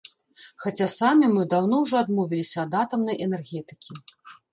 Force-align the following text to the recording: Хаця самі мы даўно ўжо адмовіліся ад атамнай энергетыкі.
Хаця 0.61 0.85
самі 0.93 1.27
мы 1.33 1.43
даўно 1.51 1.75
ўжо 1.83 1.95
адмовіліся 2.03 2.57
ад 2.65 2.71
атамнай 2.81 3.21
энергетыкі. 3.27 3.91